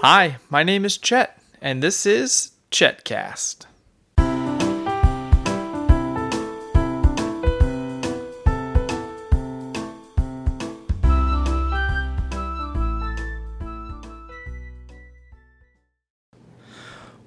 Hi, 0.00 0.36
my 0.50 0.62
name 0.62 0.84
is 0.84 0.98
Chet, 0.98 1.40
and 1.62 1.82
this 1.82 2.04
is 2.04 2.52
Chetcast. 2.70 3.64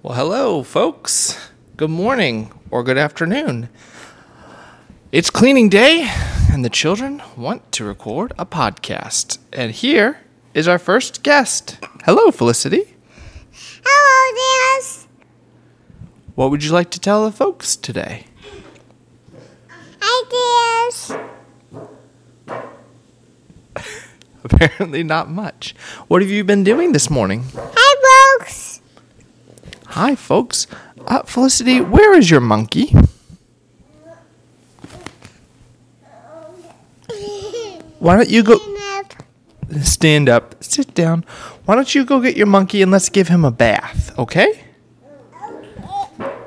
Well, 0.03 0.13
hello, 0.13 0.61
folks. 0.61 1.49
Good 1.75 1.89
morning 1.89 2.51
or 2.69 2.83
good 2.83 2.99
afternoon. 2.99 3.69
It's 5.11 5.31
cleaning 5.31 5.69
day, 5.69 6.07
and 6.53 6.63
the 6.63 6.69
children 6.69 7.23
want 7.35 7.71
to 7.71 7.83
record 7.83 8.31
a 8.37 8.45
podcast. 8.45 9.39
And 9.51 9.71
here 9.71 10.19
is 10.53 10.67
our 10.67 10.77
first 10.77 11.23
guest. 11.23 11.79
Hello, 12.09 12.31
Felicity. 12.31 12.95
Hello, 13.85 14.35
Dennis. 14.73 15.07
What 16.33 16.49
would 16.49 16.63
you 16.63 16.71
like 16.71 16.89
to 16.89 16.99
tell 16.99 17.23
the 17.23 17.31
folks 17.31 17.75
today? 17.75 18.25
Hi, 20.01 20.87
Dennis. 20.89 21.11
Apparently, 24.43 25.03
not 25.03 25.29
much. 25.29 25.75
What 26.07 26.23
have 26.23 26.31
you 26.31 26.43
been 26.43 26.63
doing 26.63 26.93
this 26.93 27.11
morning? 27.11 27.43
Hi, 27.55 28.37
folks. 28.39 28.81
Hi, 29.89 30.15
folks. 30.15 30.65
Uh, 31.05 31.21
Felicity, 31.21 31.79
where 31.79 32.17
is 32.17 32.31
your 32.31 32.41
monkey? 32.41 32.87
Why 37.99 38.15
don't 38.15 38.29
you 38.29 38.41
go 38.41 38.68
stand 39.81 40.29
up, 40.29 40.63
sit 40.63 40.93
down? 40.93 41.23
Why 41.65 41.75
don't 41.75 41.93
you 41.93 42.05
go 42.05 42.19
get 42.19 42.35
your 42.35 42.47
monkey 42.47 42.81
and 42.81 42.91
let's 42.91 43.09
give 43.09 43.27
him 43.27 43.45
a 43.45 43.51
bath, 43.51 44.17
okay? 44.17 44.63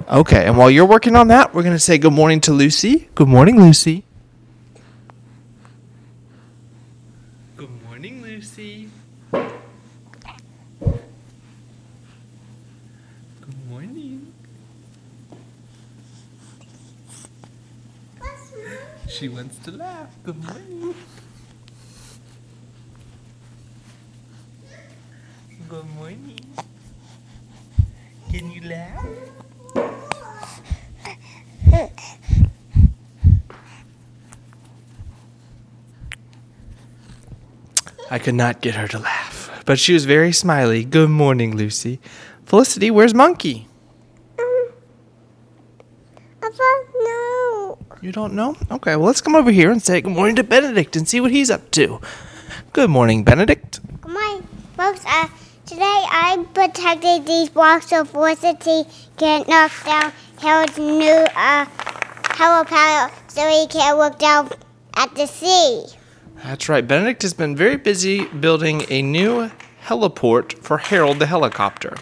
Okay, 0.09 0.45
and 0.47 0.59
while 0.59 0.71
you're 0.71 0.85
working 0.85 1.17
on 1.17 1.29
that, 1.29 1.55
we're 1.55 1.63
going 1.63 1.75
to 1.75 1.81
say 1.81 1.97
good 1.97 2.13
morning 2.13 2.41
to 2.43 2.53
Lucy. 2.53 3.09
Good 3.15 3.29
morning, 3.29 3.59
Lucy. 3.59 4.05
Good 7.57 7.71
morning, 7.85 8.21
Lucy. 8.21 8.91
Good 9.31 9.51
morning. 13.71 14.35
She 19.09 19.29
wants 19.29 19.59
to 19.61 19.71
laugh. 19.71 20.09
Good 20.25 20.43
morning. 20.45 20.95
Good 26.13 26.21
morning. 26.21 26.55
Can 28.31 28.51
you 28.51 28.61
laugh? 28.69 29.07
I 38.11 38.19
could 38.19 38.35
not 38.35 38.61
get 38.61 38.75
her 38.75 38.87
to 38.89 38.99
laugh, 38.99 39.63
but 39.65 39.79
she 39.79 39.95
was 39.95 40.05
very 40.05 40.33
smiley. 40.33 40.85
Good 40.85 41.09
morning, 41.09 41.57
Lucy. 41.57 41.99
Felicity, 42.45 42.91
where's 42.91 43.15
Monkey? 43.15 43.69
Papa, 46.43 46.85
no. 46.95 47.79
You 48.03 48.13
don't 48.13 48.35
know? 48.35 48.55
Okay, 48.71 48.97
well, 48.97 49.07
let's 49.07 49.23
come 49.23 49.35
over 49.35 49.51
here 49.51 49.71
and 49.71 49.83
say 49.83 50.03
good 50.03 50.13
morning 50.13 50.37
to 50.37 50.45
Benedict 50.45 50.95
and 50.95 51.09
see 51.09 51.23
what 51.23 51.31
he's 51.31 51.51
up 51.51 51.71
to. 51.71 52.03
Good 52.75 52.91
morning, 52.91 53.25
Benedict. 53.25 53.81
Good 54.03 54.13
morning, 54.13 54.47
folks. 54.77 55.07
Uh, 55.07 55.29
today 55.73 55.85
I 55.85 56.45
protected 56.53 57.27
these 57.27 57.49
blocks 57.49 57.89
so 57.89 58.05
Felicity 58.05 58.85
can't 59.17 59.49
knock 59.49 59.73
down 59.87 60.13
Harold's 60.39 60.77
new 60.77 61.27
uh 61.35 61.65
helipad 62.37 63.11
so 63.29 63.49
he 63.49 63.67
can 63.69 63.97
look 63.97 64.19
down 64.19 64.51
at 64.97 65.15
the 65.15 65.27
sea. 65.27 65.87
That's 66.45 66.69
right. 66.69 66.87
Benedict 66.87 67.23
has 67.23 67.33
been 67.33 67.57
very 67.57 67.77
busy 67.77 68.27
building 68.27 68.85
a 68.91 69.01
new 69.01 69.51
heliport 69.87 70.59
for 70.59 70.77
Harold 70.77 71.19
the 71.21 71.27
helicopter. 71.27 71.97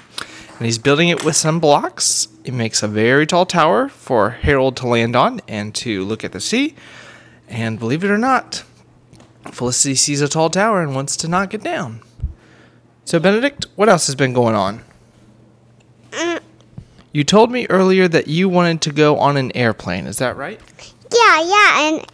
And 0.59 0.67
he's 0.67 0.79
building 0.79 1.09
it 1.09 1.25
with 1.25 1.37
some 1.37 1.61
blocks. 1.61 2.27
It 2.43 2.55
makes 2.55 2.83
a 2.83 2.89
very 2.89 3.25
tall 3.25 3.47
tower 3.47 3.89
for 3.89 4.31
Harold 4.31 4.77
to 4.79 4.89
land 4.89 5.15
on 5.15 5.43
and 5.47 5.73
to 5.77 6.05
look 6.05 6.25
at 6.25 6.33
the 6.33 6.41
sea. 6.41 6.75
And 7.49 7.79
believe 7.79 8.03
it 8.03 8.11
or 8.11 8.19
not, 8.19 8.65
Felicity 9.53 9.95
sees 9.95 10.21
a 10.21 10.29
tall 10.29 10.51
tower 10.51 10.83
and 10.83 10.93
wants 10.93 11.17
to 11.19 11.29
knock 11.29 11.55
it 11.55 11.63
down. 11.63 12.03
So, 13.11 13.19
Benedict, 13.19 13.67
what 13.75 13.89
else 13.89 14.07
has 14.07 14.15
been 14.15 14.33
going 14.33 14.55
on? 14.55 14.85
You 17.11 17.25
told 17.25 17.51
me 17.51 17.67
earlier 17.69 18.07
that 18.07 18.29
you 18.29 18.49
wanted 18.49 18.83
to 18.83 18.93
go 18.93 19.19
on 19.19 19.37
an 19.37 19.51
airplane. 19.57 20.07
Is 20.07 20.19
that 20.19 20.37
right? 20.37 20.61
Yeah, 21.13 21.43
yeah, 21.43 21.89
and 21.89 22.07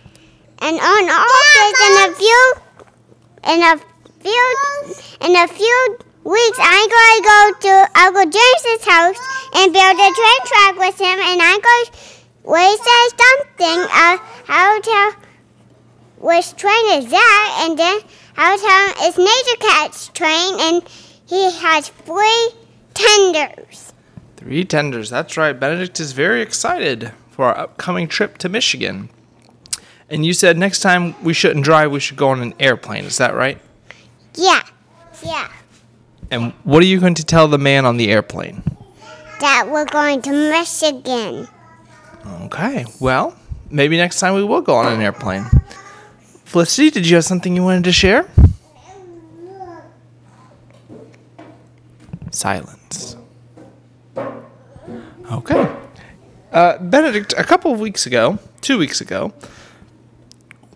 and 0.62 0.80
on 0.80 1.04
office 1.12 1.80
in 1.84 1.92
a 2.00 2.14
few 2.16 2.54
in 3.44 3.60
a 3.60 3.76
few 4.24 4.54
in 5.20 5.36
a 5.36 5.46
few 5.46 5.98
weeks 6.24 6.58
I'm 6.62 6.88
going 6.88 7.16
to 7.16 7.28
go 7.28 7.52
to 7.60 8.00
Uncle 8.00 8.30
James's 8.32 8.86
house 8.88 9.20
and 9.52 9.74
build 9.74 9.96
a 10.00 10.10
train 10.16 10.40
track 10.48 10.78
with 10.78 10.98
him 10.98 11.18
and 11.20 11.42
I'm 11.42 11.60
going 11.60 11.84
to 11.84 11.92
research 12.42 13.12
something 13.20 13.80
uh 13.92 14.16
how 14.46 14.80
to 14.80 14.82
tell 14.82 15.12
which 16.20 16.56
train 16.56 16.84
is 16.92 17.10
that 17.10 17.66
and 17.68 17.78
then 17.78 18.00
how 18.36 18.56
to 18.56 19.04
is 19.04 19.16
Nature 19.16 19.58
Cat's 19.60 20.08
train 20.08 20.54
and 20.60 20.82
he 21.26 21.50
has 21.50 21.88
three 21.88 22.50
tenders. 22.92 23.94
Three 24.36 24.64
tenders. 24.64 25.08
That's 25.10 25.36
right. 25.36 25.58
Benedict 25.58 25.98
is 25.98 26.12
very 26.12 26.42
excited 26.42 27.12
for 27.30 27.46
our 27.46 27.58
upcoming 27.58 28.08
trip 28.08 28.36
to 28.38 28.48
Michigan. 28.48 29.08
And 30.10 30.24
you 30.24 30.34
said 30.34 30.56
next 30.58 30.80
time 30.80 31.14
we 31.24 31.32
shouldn't 31.32 31.64
drive, 31.64 31.90
we 31.90 31.98
should 31.98 32.16
go 32.16 32.28
on 32.28 32.42
an 32.42 32.54
airplane. 32.60 33.04
Is 33.04 33.16
that 33.18 33.34
right? 33.34 33.60
Yeah. 34.34 34.62
Yeah. 35.24 35.50
And 36.30 36.52
what 36.64 36.82
are 36.82 36.86
you 36.86 37.00
going 37.00 37.14
to 37.14 37.24
tell 37.24 37.48
the 37.48 37.58
man 37.58 37.86
on 37.86 37.96
the 37.96 38.10
airplane? 38.10 38.62
That 39.40 39.68
we're 39.70 39.86
going 39.86 40.22
to 40.22 40.30
Michigan. 40.30 41.48
Okay. 42.42 42.84
Well, 43.00 43.34
maybe 43.70 43.96
next 43.96 44.20
time 44.20 44.34
we 44.34 44.44
will 44.44 44.60
go 44.60 44.74
on 44.74 44.92
an 44.92 45.00
airplane. 45.00 45.46
Felicity, 46.56 46.88
did 46.88 47.06
you 47.06 47.16
have 47.16 47.24
something 47.26 47.54
you 47.54 47.62
wanted 47.62 47.84
to 47.84 47.92
share? 47.92 48.26
Silence. 52.30 53.14
Okay. 55.30 55.76
Uh, 56.50 56.78
Benedict, 56.78 57.34
a 57.36 57.44
couple 57.44 57.74
of 57.74 57.78
weeks 57.78 58.06
ago, 58.06 58.38
two 58.62 58.78
weeks 58.78 59.02
ago, 59.02 59.34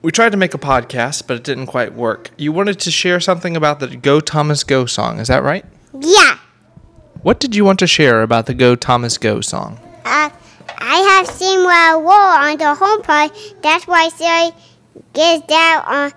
we 0.02 0.12
tried 0.12 0.32
to 0.32 0.36
make 0.36 0.52
a 0.52 0.58
podcast, 0.58 1.26
but 1.26 1.38
it 1.38 1.44
didn't 1.44 1.68
quite 1.68 1.94
work. 1.94 2.30
You 2.36 2.52
wanted 2.52 2.78
to 2.80 2.91
share 2.91 3.18
something 3.18 3.56
about 3.56 3.80
the 3.80 3.97
Go 3.97 4.20
Thomas 4.20 4.62
Go 4.64 4.84
song, 4.84 5.18
is 5.18 5.28
that 5.28 5.42
right? 5.42 5.64
Yeah. 5.98 6.36
What 7.22 7.41
did 7.41 7.56
you 7.56 7.64
want 7.64 7.78
to 7.78 7.86
share 7.86 8.20
about 8.20 8.44
the 8.44 8.52
Go 8.52 8.76
Thomas 8.76 9.16
Go 9.16 9.41
song? 9.41 9.80
Uh, 10.04 10.28
I 10.76 11.16
have 11.16 11.26
seen 11.26 11.60
I 11.60 11.97
wore 11.97 12.12
on 12.12 12.58
the 12.58 12.74
home 12.74 13.00
pod. 13.00 13.30
That's 13.62 13.86
why 13.86 14.10
Siri 14.10 14.52
gets 15.12 15.47
that 15.47 15.84
on 15.87 16.12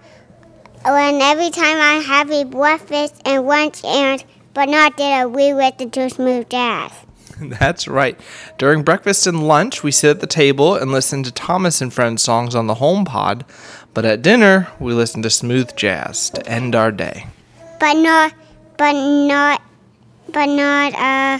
when 0.85 1.21
every 1.21 1.49
time 1.49 1.77
I 1.79 2.03
have 2.05 2.29
a 2.31 2.43
breakfast 2.43 3.21
and 3.25 3.45
lunch 3.45 3.83
and 3.85 4.23
but 4.53 4.69
not 4.69 4.97
that 4.97 5.31
we 5.31 5.53
listen 5.53 5.89
to 5.91 6.09
smooth 6.09 6.49
jazz. 6.49 6.91
That's 7.41 7.87
right. 7.87 8.19
During 8.57 8.83
breakfast 8.83 9.25
and 9.25 9.47
lunch, 9.47 9.83
we 9.83 9.91
sit 9.91 10.11
at 10.11 10.19
the 10.19 10.27
table 10.27 10.75
and 10.75 10.91
listen 10.91 11.23
to 11.23 11.31
Thomas 11.31 11.81
and 11.81 11.91
Friends 11.91 12.21
songs 12.21 12.53
on 12.53 12.67
the 12.67 12.75
home 12.75 13.05
pod. 13.05 13.45
But 13.93 14.05
at 14.05 14.21
dinner, 14.21 14.69
we 14.79 14.93
listen 14.93 15.21
to 15.23 15.29
smooth 15.29 15.75
jazz 15.75 16.29
to 16.31 16.47
end 16.47 16.75
our 16.75 16.91
day. 16.91 17.27
But 17.79 17.93
not 17.95 18.33
but 18.77 18.93
not 18.93 19.61
but 20.31 20.45
not 20.47 20.93
uh 20.95 21.39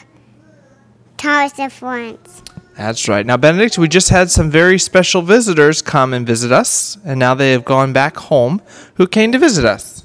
Thomas 1.18 1.58
and 1.58 1.72
Friends. 1.72 2.44
That's 2.76 3.08
right. 3.08 3.26
Now, 3.26 3.38
Benedict, 3.38 3.78
we 3.78 3.88
just 3.88 4.10
had 4.10 4.32
some 4.32 4.50
very 4.50 4.80
special 4.80 5.22
visitors 5.22 5.82
come 5.82 6.14
and 6.14 6.26
visit 6.26 6.52
us, 6.52 6.98
and 7.06 7.20
now 7.20 7.36
they 7.36 7.52
have 7.52 7.66
gone 7.66 7.94
back 7.94 8.18
home. 8.18 8.62
Who 8.96 9.06
came 9.08 9.32
to 9.32 9.38
visit 9.40 9.64
us? 9.64 10.04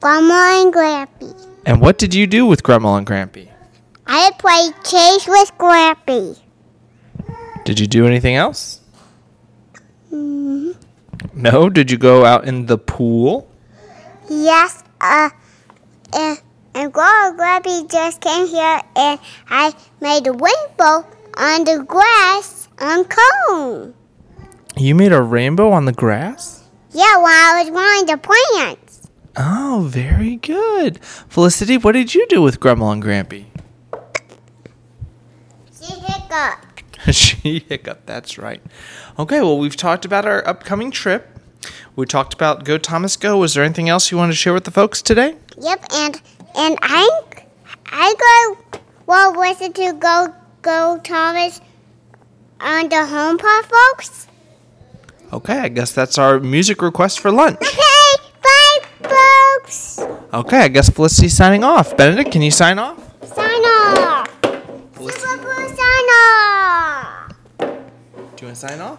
Grandma 0.00 0.62
and 0.62 0.74
Grampy. 0.74 1.46
And 1.64 1.80
what 1.80 1.96
did 1.98 2.14
you 2.14 2.26
do 2.26 2.44
with 2.44 2.62
Grandma 2.62 2.96
and 2.96 3.06
Grampy? 3.06 3.50
I 4.06 4.30
played 4.38 4.74
chase 4.84 5.26
with 5.26 5.52
Grampy. 5.58 6.38
Did 7.64 7.80
you 7.80 7.86
do 7.86 8.06
anything 8.06 8.34
else? 8.36 8.80
hmm 10.10 10.72
No? 11.34 11.70
Did 11.70 11.90
you 11.90 11.98
go 11.98 12.24
out 12.24 12.46
in 12.46 12.66
the 12.66 12.78
pool? 12.78 13.48
Yes, 14.28 14.82
uh, 15.00 15.30
and, 16.12 16.40
and 16.74 16.92
Grandma 16.92 17.30
and 17.30 17.38
Grampy 17.38 17.90
just 17.90 18.20
came 18.20 18.46
here 18.46 18.80
and 18.96 19.18
I 19.48 19.72
made 20.00 20.26
a 20.26 20.32
rainbow 20.32 21.06
on 21.36 21.64
the 21.64 21.84
grass 21.86 22.68
on 22.78 23.04
cone. 23.04 23.94
You 24.76 24.94
made 24.94 25.12
a 25.12 25.22
rainbow 25.22 25.70
on 25.70 25.84
the 25.84 25.92
grass? 25.92 26.68
Yeah, 26.92 27.16
while 27.18 27.26
I 27.26 27.62
was 27.62 27.70
growing 27.70 28.06
the 28.06 28.18
plants. 28.18 29.08
Oh, 29.36 29.86
very 29.88 30.36
good. 30.36 31.02
Felicity, 31.04 31.76
what 31.76 31.92
did 31.92 32.14
you 32.14 32.26
do 32.28 32.40
with 32.40 32.58
Grandma 32.58 32.90
and 32.90 33.02
Grampy? 33.02 33.46
She 35.78 35.92
hiccuped. 35.92 36.82
she 37.14 37.64
hiccuped, 37.68 38.06
that's 38.06 38.38
right. 38.38 38.62
Okay, 39.18 39.40
well, 39.40 39.58
we've 39.58 39.76
talked 39.76 40.04
about 40.04 40.24
our 40.24 40.46
upcoming 40.48 40.90
trip. 40.90 41.28
We 41.96 42.06
talked 42.06 42.34
about 42.34 42.64
Go 42.64 42.78
Thomas 42.78 43.16
Go. 43.16 43.38
Was 43.38 43.54
there 43.54 43.64
anything 43.64 43.88
else 43.88 44.10
you 44.10 44.16
wanted 44.18 44.32
to 44.32 44.36
share 44.36 44.52
with 44.54 44.64
the 44.64 44.70
folks 44.70 45.02
today? 45.02 45.36
Yep, 45.58 45.84
and 45.94 46.20
and 46.54 46.78
I 46.82 47.20
I 47.86 48.56
go 48.68 48.80
well 49.06 49.32
listen 49.38 49.72
to 49.72 49.92
go 49.94 50.34
go 50.66 50.98
Thomas 51.04 51.60
on 52.60 52.88
the 52.88 53.06
home 53.06 53.38
pod 53.38 53.64
folks. 53.66 54.26
Okay, 55.32 55.58
I 55.58 55.68
guess 55.68 55.92
that's 55.92 56.18
our 56.18 56.40
music 56.40 56.82
request 56.82 57.20
for 57.20 57.30
lunch. 57.30 57.58
Okay, 57.62 58.24
bye 58.42 58.80
folks. 59.62 60.00
Okay, 60.34 60.58
I 60.58 60.68
guess 60.68 60.90
Felicity's 60.90 61.36
signing 61.36 61.62
off. 61.62 61.96
Benedict, 61.96 62.32
can 62.32 62.42
you 62.42 62.50
sign 62.50 62.80
off? 62.80 62.98
Sign 63.32 63.62
off. 63.62 64.28
Felicity, 64.94 65.20
Super 65.20 65.42
Blue, 65.44 65.68
sign 65.68 66.06
off. 66.18 67.32
do 67.58 67.66
you 68.40 68.46
want 68.48 68.56
to 68.56 68.56
sign 68.56 68.80
off? 68.80 68.98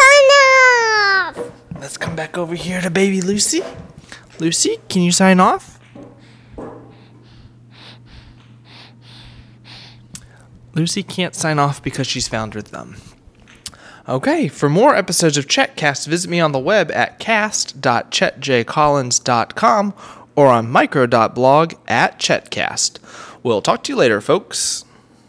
Sign 0.00 0.26
off. 0.40 1.52
Let's 1.80 1.98
come 1.98 2.16
back 2.16 2.38
over 2.38 2.54
here 2.54 2.80
to 2.80 2.88
baby 2.90 3.20
Lucy. 3.20 3.62
Lucy, 4.38 4.78
can 4.88 5.02
you 5.02 5.12
sign 5.12 5.38
off? 5.38 5.73
Lucy 10.74 11.02
can't 11.02 11.34
sign 11.34 11.58
off 11.58 11.82
because 11.82 12.06
she's 12.06 12.28
found 12.28 12.54
her 12.54 12.60
thumb. 12.60 12.96
Okay, 14.06 14.48
for 14.48 14.68
more 14.68 14.94
episodes 14.94 15.38
of 15.38 15.46
Chetcast, 15.46 16.06
visit 16.06 16.30
me 16.30 16.38
on 16.38 16.52
the 16.52 16.58
web 16.58 16.90
at 16.90 17.18
cast.chetjcollins.com 17.18 19.94
or 20.36 20.48
on 20.48 20.70
micro.blog 20.70 21.72
at 21.88 22.18
Chetcast. 22.18 22.98
We'll 23.42 23.62
talk 23.62 23.82
to 23.84 23.92
you 23.92 23.96
later, 23.96 24.20
folks. 24.20 24.84